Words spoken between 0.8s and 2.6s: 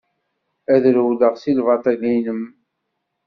rewleɣ si lbaṭel-inem.